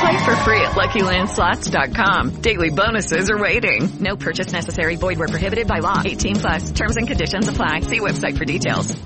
[0.00, 2.42] Play for free at LuckyLandSlots.com.
[2.42, 3.88] Daily bonuses are waiting.
[4.00, 4.96] No purchase necessary.
[4.96, 6.02] Void where prohibited by law.
[6.04, 6.72] 18 plus.
[6.72, 7.80] Terms and conditions apply.
[7.80, 8.96] See website for details.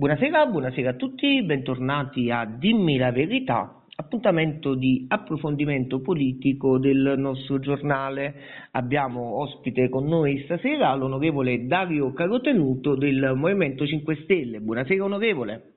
[0.00, 7.58] Buonasera, buonasera a tutti, bentornati a Dimmi la verità, appuntamento di approfondimento politico del nostro
[7.58, 8.68] giornale.
[8.70, 14.60] Abbiamo ospite con noi stasera l'onorevole Dario Carotenuto del Movimento 5 Stelle.
[14.60, 15.74] Buonasera onorevole.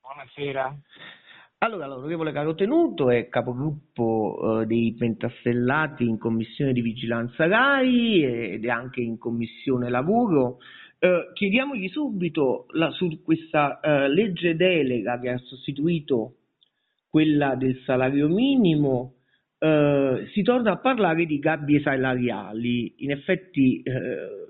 [0.00, 0.74] Buonasera.
[1.66, 8.68] Allora, l'onorevole Carotenuto è capogruppo eh, dei Pentastellati in Commissione di Vigilanza RAI ed è
[8.68, 10.58] anche in Commissione Lavoro.
[11.00, 16.36] Eh, chiediamogli subito la, su questa eh, legge delega che ha sostituito
[17.08, 19.14] quella del salario minimo,
[19.58, 23.92] eh, si torna a parlare di gabbie salariali, in effetti eh,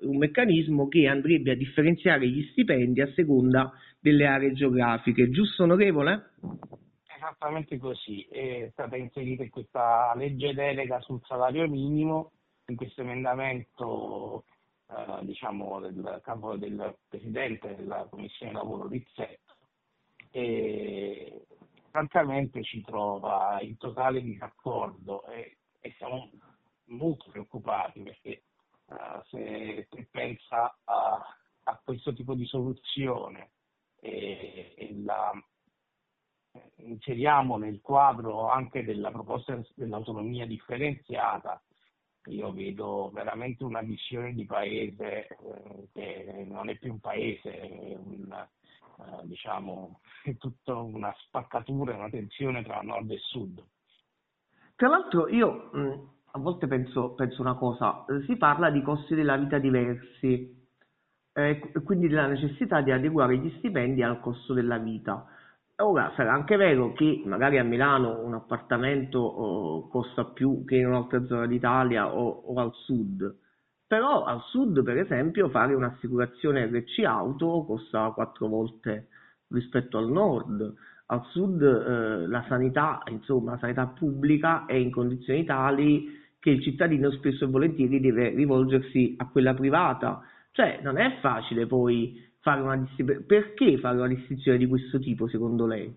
[0.02, 6.32] un meccanismo che andrebbe a differenziare gli stipendi a seconda delle aree geografiche, giusto onorevole?
[7.26, 12.30] Esattamente così, è stata inserita in questa legge delega sul salario minimo,
[12.66, 14.44] in questo emendamento
[14.86, 19.54] eh, diciamo del capo del Presidente della Commissione Lavoro Rizzetto
[20.30, 21.46] e
[21.90, 26.30] francamente ci trova in totale disaccordo e, e siamo
[26.84, 28.44] molto preoccupati perché
[28.84, 33.50] uh, se, se pensa a, a, questo tipo di soluzione
[33.98, 35.32] e, e la
[36.76, 41.60] inseriamo nel quadro anche della proposta dell'autonomia differenziata,
[42.26, 47.96] io vedo veramente una visione di paese eh, che non è più un paese, è,
[47.96, 53.64] un, eh, diciamo, è tutta una spaccatura, una tensione tra nord e sud.
[54.74, 59.36] Tra l'altro io mh, a volte penso, penso, una cosa, si parla di costi della
[59.36, 60.54] vita diversi,
[61.32, 65.26] eh, quindi della necessità di adeguare gli stipendi al costo della vita.
[65.78, 70.86] Ora sarà anche vero che magari a Milano un appartamento oh, costa più che in
[70.86, 73.36] un'altra zona d'Italia o, o, al sud,
[73.86, 79.08] però al sud per esempio fare un'assicurazione RC auto costa quattro volte
[79.48, 80.74] rispetto al nord,
[81.06, 86.08] al sud eh, la sanità, insomma la sanità pubblica è in condizioni tali
[86.40, 90.22] che il cittadino spesso e volentieri deve rivolgersi a quella privata,
[90.52, 93.22] cioè non è facile poi fare una distinzione.
[93.22, 95.92] Perché fare una distinzione di questo tipo, secondo lei?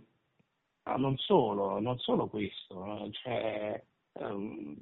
[0.84, 3.84] Ah, non solo, non solo questo, cioè,
[4.14, 4.76] um,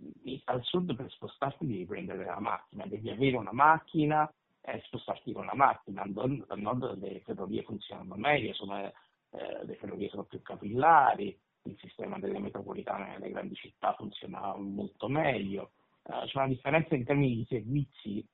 [0.45, 5.45] al sud per spostarti devi prendere la macchina, devi avere una macchina e spostarti con
[5.45, 11.37] la macchina, al nord le ferrovie funzionano meglio, sono, eh, le ferrovie sono più capillari,
[11.63, 15.71] il sistema delle metropolitane nelle grandi città funziona molto meglio,
[16.03, 18.25] uh, c'è una differenza in termini di servizi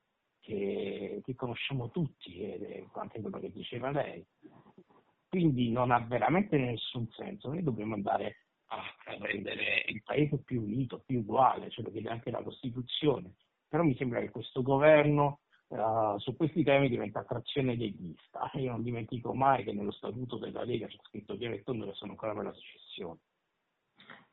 [0.43, 4.23] che, che conosciamo tutti, è anche quello che diceva lei.
[5.29, 7.47] Quindi non ha veramente nessun senso.
[7.47, 8.35] Noi dobbiamo andare
[8.67, 8.81] a
[9.19, 13.35] rendere il paese più unito, più uguale, ce lo chiede anche la Costituzione.
[13.67, 18.51] Però mi sembra che questo governo uh, su questi temi diventa attrazione leghista.
[18.55, 22.11] Io non dimentico mai che nello statuto della Lega c'è scritto chiaro e tondo sono
[22.11, 23.19] ancora per la secessione.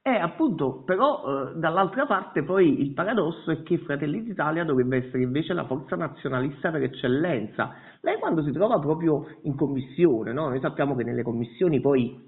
[0.03, 5.23] Eh, appunto, però eh, dall'altra parte poi il paradosso è che Fratelli d'Italia dovrebbe essere
[5.23, 7.75] invece la forza nazionalista per eccellenza.
[8.01, 10.49] Lei quando si trova proprio in commissione, no?
[10.49, 12.23] noi sappiamo che nelle commissioni poi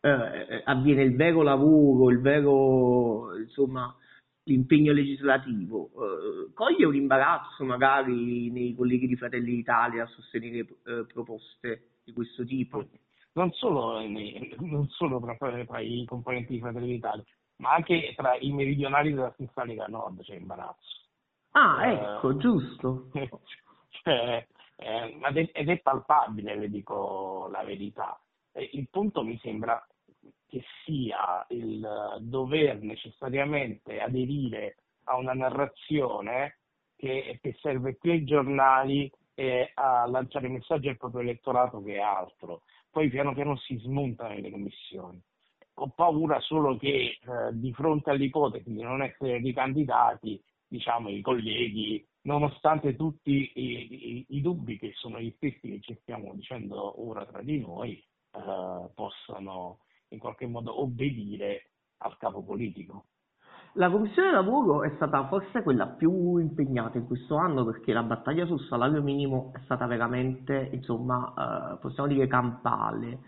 [0.00, 3.94] eh, avviene il vero lavoro, il vero, insomma,
[4.44, 11.04] l'impegno legislativo, eh, coglie un imbarazzo magari nei colleghi di Fratelli d'Italia a sostenere eh,
[11.12, 12.84] proposte di questo tipo?
[13.34, 17.24] Non solo, non solo tra, tra, i componenti di Fratelli d'Italia,
[17.56, 21.00] ma anche tra i meridionali della stessa Lega Nord c'è imbarazzo.
[21.52, 23.10] Ah, ecco, eh, giusto.
[24.02, 24.46] cioè,
[24.76, 28.20] eh, ed è palpabile, le dico la verità.
[28.54, 29.84] il punto mi sembra
[30.46, 36.58] che sia il dover necessariamente aderire a una narrazione
[36.96, 42.62] che, che serve più ai giornali e a lanciare messaggi al proprio elettorato che altro.
[42.92, 45.18] Poi piano piano si smontano le commissioni.
[45.76, 47.18] Ho paura solo che eh,
[47.52, 54.40] di fronte all'ipotesi di non essere ricandidati, diciamo, i colleghi, nonostante tutti i, i, i,
[54.42, 57.92] dubbi che sono gli stessi che ci stiamo dicendo ora tra di noi,
[58.32, 59.78] eh, possano
[60.08, 61.70] in qualche modo obbedire
[62.02, 63.06] al capo politico.
[63.76, 68.44] La Commissione lavoro è stata forse quella più impegnata in questo anno perché la battaglia
[68.44, 73.18] sul salario minimo è stata veramente, insomma, eh, possiamo dire campale.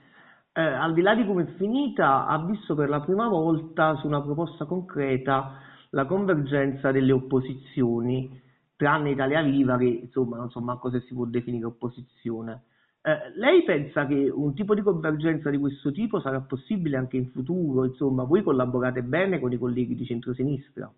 [0.52, 4.06] Eh, al di là di come è finita, ha visto per la prima volta su
[4.06, 5.61] una proposta concreta
[5.91, 8.38] la convergenza delle opposizioni,
[8.76, 12.64] tranne Italia Viva che insomma non so manco se si può definire opposizione.
[13.06, 17.31] Eh, lei pensa che un tipo di convergenza di questo tipo sarà possibile anche in
[17.33, 17.85] futuro?
[17.85, 20.91] Insomma, voi collaborate bene con i colleghi di centrosinistra?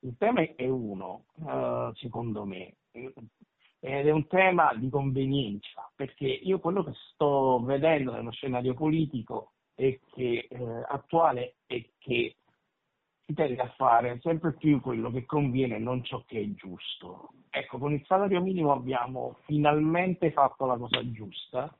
[0.00, 6.58] Il tema è uno, uh, secondo me, ed è un tema di convenienza, perché io
[6.58, 12.36] quello che sto vedendo nello scenario politico è che, eh, attuale è che
[13.28, 17.32] si tende a fare sempre più quello che conviene e non ciò che è giusto.
[17.50, 21.70] Ecco, con il salario minimo abbiamo finalmente fatto la cosa giusta,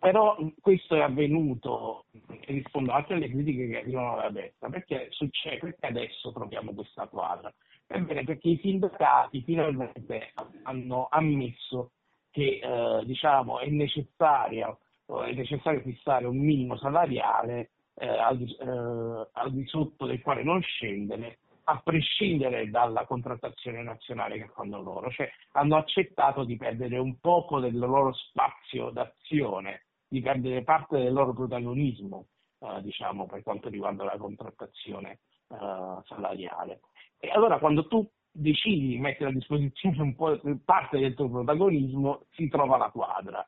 [0.00, 5.58] però questo è avvenuto, e rispondo anche alle critiche che arrivano dalla destra, perché succede,
[5.58, 7.52] perché adesso troviamo questa quadra?
[7.86, 10.32] Ebbene, perché i sindacati finalmente
[10.62, 11.90] hanno ammesso
[12.30, 14.78] che eh, diciamo, è, necessario,
[15.26, 20.60] è necessario fissare un minimo salariale eh, al, eh, al di sotto del quale non
[20.62, 27.18] scendere, a prescindere dalla contrattazione nazionale che fanno loro, cioè hanno accettato di perdere un
[27.20, 32.26] poco del loro spazio d'azione, di perdere parte del loro protagonismo,
[32.60, 36.80] eh, diciamo, per quanto riguarda la contrattazione eh, salariale.
[37.18, 42.24] E allora quando tu decidi di mettere a disposizione un po' parte del tuo protagonismo,
[42.32, 43.46] si trova la quadra.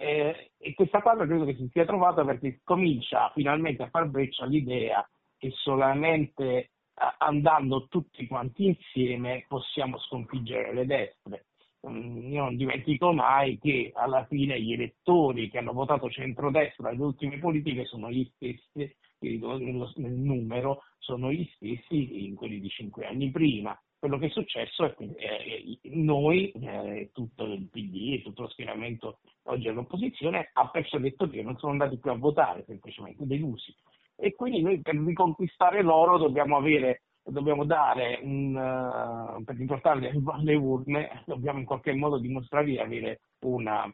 [0.00, 4.46] Eh, e questa cosa credo che si sia trovata perché comincia finalmente a far breccia
[4.46, 5.04] l'idea
[5.36, 6.70] che solamente eh,
[7.18, 11.46] andando tutti quanti insieme possiamo sconfiggere le destre.
[11.88, 17.02] Mm, io non dimentico mai che alla fine gli elettori che hanno votato centrodestra alle
[17.02, 23.32] ultime politiche sono gli stessi, nel numero, sono gli stessi in quelli di cinque anni
[23.32, 28.42] prima quello che è successo è che eh, noi, eh, tutto il PD e tutto
[28.42, 33.26] lo schieramento oggi all'opposizione, ha perso elettori che non sono andati più a votare, semplicemente
[33.26, 33.74] delusi.
[34.16, 40.54] E quindi noi per riconquistare loro dobbiamo avere dobbiamo dare un, uh, per riportarli alle
[40.54, 43.90] urne, dobbiamo in qualche modo dimostrare di avere una,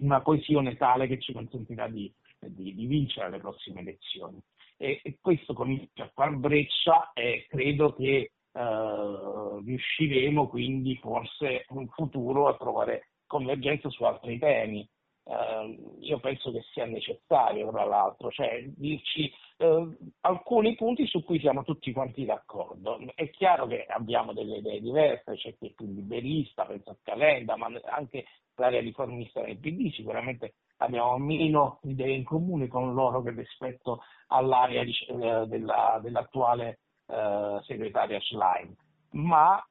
[0.00, 4.40] una coesione tale che ci consentirà di, di, di vincere le prossime elezioni.
[4.76, 11.88] E, e, questo comincia a far breccia e credo che eh, riusciremo quindi forse in
[11.88, 14.86] futuro a trovare convergenza su altri temi.
[15.24, 21.38] Eh, io penso che sia necessario, tra l'altro, cioè dirci eh, alcuni punti su cui
[21.38, 22.98] siamo tutti quanti d'accordo.
[23.14, 27.56] È chiaro che abbiamo delle idee diverse, c'è chi è più liberista, pensa a Calenda,
[27.56, 28.24] ma anche
[28.56, 34.82] l'area riformista del PD sicuramente abbiamo meno idee in comune con loro che rispetto all'area
[34.82, 36.80] eh, della, dell'attuale
[37.12, 38.74] eh, segretaria Schlein,
[39.12, 39.62] ma,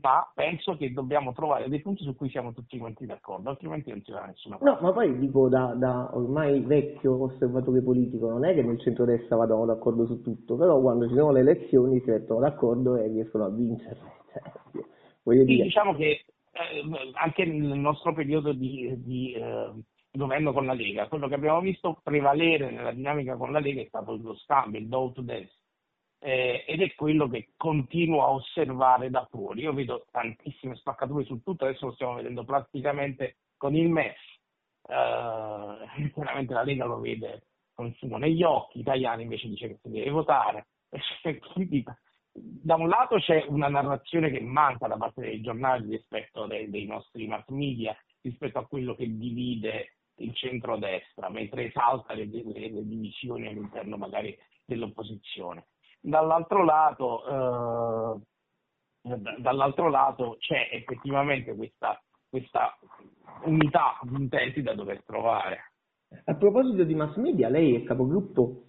[0.00, 4.02] ma, penso che dobbiamo trovare dei punti su cui siamo tutti quanti d'accordo, altrimenti non
[4.02, 4.74] si va da nessuna parte.
[4.74, 9.36] No, ma poi dico da, da, ormai vecchio osservatore politico, non è che nel centrodestra
[9.36, 13.44] vadano d'accordo su tutto, però quando ci sono le elezioni si mettono d'accordo e riescono
[13.44, 14.00] a vincere.
[15.24, 15.62] Cioè, sì, dire...
[15.64, 19.72] diciamo che eh, anche nel nostro periodo di, di eh,
[20.12, 23.86] governo con la Lega, quello che abbiamo visto prevalere nella dinamica con la Lega è
[23.86, 25.63] stato lo scambio, il do to dance
[26.24, 29.60] eh, ed è quello che continuo a osservare da fuori.
[29.60, 34.16] Io vedo tantissime spaccature su tutto, adesso lo stiamo vedendo praticamente con il MES,
[34.88, 39.78] eh, chiaramente la Lega lo vede con il fumo negli occhi, italiani invece dice che
[39.82, 40.66] si deve votare.
[42.36, 46.84] Da un lato c'è una narrazione che manca da parte dei giornali rispetto dei, dei
[46.84, 52.84] nostri mass media, rispetto a quello che divide il centro-destra, mentre esalta le, le, le
[52.84, 55.66] divisioni all'interno magari dell'opposizione
[56.04, 58.20] dall'altro lato,
[59.02, 62.76] eh, dall'altro lato c'è effettivamente questa, questa
[63.44, 65.72] unità di intenti da dover trovare.
[66.24, 68.62] A proposito di mass media, lei è capogruppo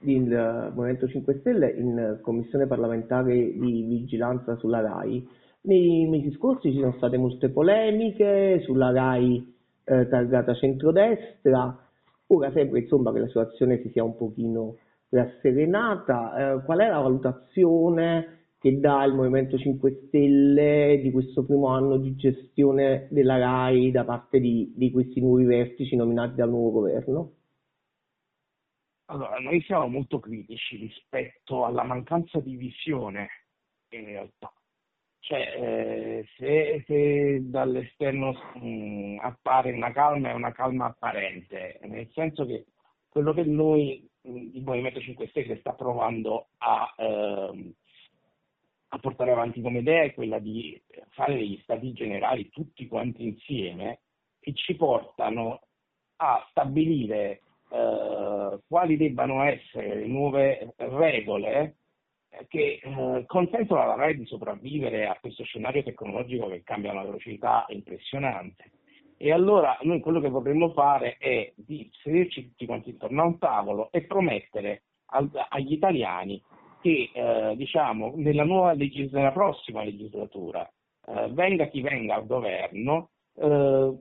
[0.00, 5.26] del Movimento 5 Stelle in commissione parlamentare di vigilanza sulla RAI.
[5.62, 11.76] Nei mesi scorsi ci sono state molte polemiche sulla RAI eh, targata centrodestra,
[12.28, 14.76] ora sembra insomma che la situazione si sia un pochino
[15.12, 21.68] rasserenata, eh, qual è la valutazione che dà il Movimento 5 Stelle di questo primo
[21.68, 26.70] anno di gestione della RAI da parte di, di questi nuovi vertici nominati dal nuovo
[26.70, 27.32] governo?
[29.06, 33.28] Allora, noi siamo molto critici rispetto alla mancanza di visione
[33.90, 34.52] in realtà.
[35.18, 42.08] Cioè, eh, se, se, dall'esterno mh, mm, appare una calma è una calma apparente, nel
[42.12, 42.66] senso che
[43.08, 47.72] quello che noi, il Movimento 5 Stelle, sta provando a, eh,
[48.88, 54.00] a portare avanti come idea è quella di fare degli stati generali tutti quanti insieme
[54.40, 55.60] che ci portano
[56.16, 61.76] a stabilire eh, quali debbano essere le nuove regole
[62.48, 67.66] che eh, consentono alla RAI di sopravvivere a questo scenario tecnologico che cambia una velocità
[67.68, 68.70] impressionante.
[69.24, 73.38] E allora noi quello che vorremmo fare è di sederci tutti quanti intorno a un
[73.38, 76.42] tavolo e promettere al, agli italiani
[76.80, 80.68] che eh, diciamo, nella, nuova legis- nella prossima legislatura,
[81.06, 83.96] eh, venga chi venga al governo, eh,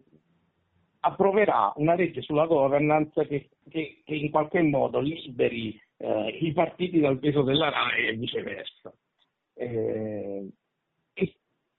[1.01, 6.99] approverà una legge sulla governance che, che, che in qualche modo liberi eh, i partiti
[6.99, 8.91] dal peso della RAI e viceversa.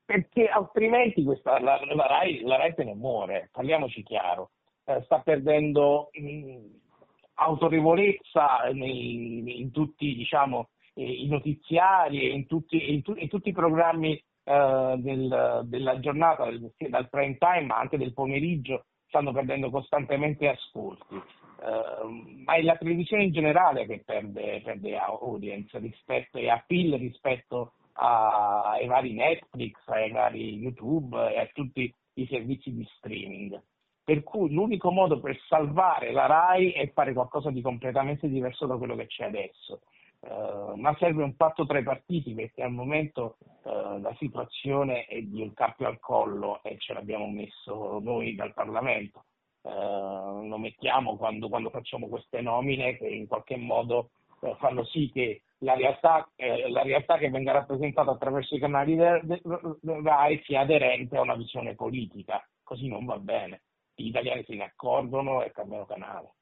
[0.03, 4.51] Eh, perché altrimenti questa, la, la, RAI, la RAI se ne muore, parliamoci chiaro,
[4.85, 6.57] eh, sta perdendo mh,
[7.35, 14.95] autorevolezza nei, in tutti diciamo, i notiziari e in in, in tutti i programmi eh,
[14.99, 16.47] del, della giornata,
[16.89, 21.21] dal prime time ma anche del pomeriggio, stanno perdendo costantemente ascolti.
[21.63, 27.75] Uh, ma è la televisione in generale che perde, perde audience rispetto, e appeal rispetto
[27.95, 33.61] ai vari Netflix, ai vari YouTube e a tutti i servizi di streaming.
[34.05, 38.77] Per cui l'unico modo per salvare la RAI è fare qualcosa di completamente diverso da
[38.77, 39.83] quello che c'è adesso.
[40.23, 45.21] Uh, ma serve un patto tra i partiti perché al momento uh, la situazione è
[45.21, 49.25] di un cappio al collo e ce l'abbiamo messo noi dal Parlamento.
[49.63, 54.11] Uh, lo mettiamo quando, quando, facciamo queste nomine che in qualche modo
[54.59, 60.43] fanno sì che la realtà, eh, la realtà, che venga rappresentata attraverso i canali RAI
[60.45, 63.63] sia aderente a una visione politica, così non va bene.
[63.95, 66.33] Gli italiani se ne accorgono e cambiano canale.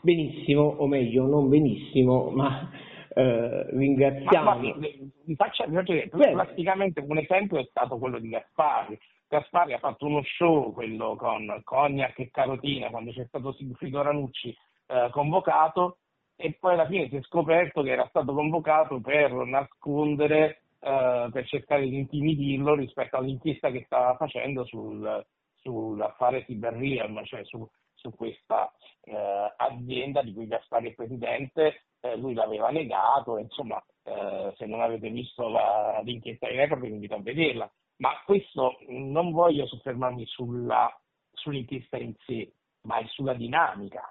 [0.00, 2.70] Benissimo, o meglio, non benissimo, ma
[3.14, 4.44] eh, ringraziamo.
[4.44, 5.94] Ma, ma, vi faccio, vi faccio
[6.32, 8.98] praticamente un esempio è stato quello di Gasparri.
[9.28, 14.56] Gasparri ha fatto uno show, quello con Cognac e Carotina, quando c'è stato Sigfrido Ranucci
[14.88, 15.98] eh, convocato,
[16.40, 21.46] e poi alla fine si è scoperto che era stato convocato per nascondere, eh, per
[21.46, 25.22] cercare di intimidirlo rispetto all'inchiesta che stava facendo sul,
[25.56, 32.32] sull'affare Cyberrealm, cioè su, su questa eh, azienda di cui Gaspari è presidente, eh, lui
[32.32, 37.20] l'aveva negato, insomma eh, se non avete visto la, l'inchiesta di Report vi invito a
[37.20, 40.90] vederla, ma questo non voglio soffermarmi sulla,
[41.32, 42.50] sull'inchiesta in sé,
[42.84, 44.02] ma sulla dinamica,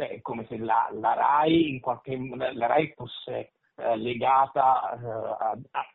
[0.00, 2.18] cioè è come se la, la RAI in qualche
[2.54, 5.86] la RAI fosse eh, legata eh, a, a,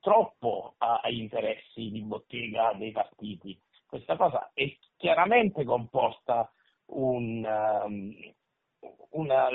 [0.00, 3.58] troppo agli interessi di bottega dei partiti.
[3.86, 6.48] Questa cosa è chiaramente comporta
[6.86, 8.14] un, um,
[9.10, 9.48] una,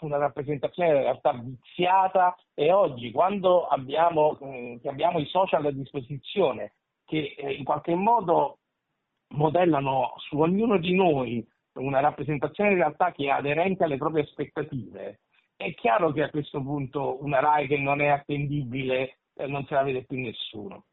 [0.00, 6.74] una, rappresentazione in realtà viziata e oggi quando abbiamo, eh, abbiamo i social a disposizione
[7.06, 8.58] che eh, in qualche modo
[9.28, 11.46] modellano su ognuno di noi
[11.76, 15.20] una rappresentazione in realtà che è aderente alle proprie aspettative,
[15.56, 19.74] è chiaro che a questo punto una RAI che non è attendibile eh, non se
[19.74, 20.84] la vede più nessuno.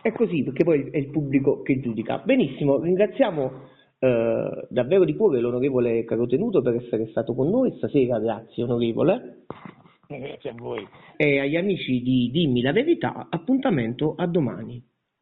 [0.00, 2.18] È così, perché poi è il pubblico che giudica.
[2.18, 8.62] Benissimo, ringraziamo eh, davvero di cuore l'onorevole Carotenuto per essere stato con noi stasera, grazie
[8.62, 9.46] onorevole.
[10.06, 10.86] Grazie a voi.
[11.16, 14.82] E agli amici di Dimmi la verità, appuntamento a domani.